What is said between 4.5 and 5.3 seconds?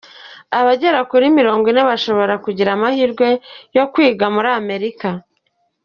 america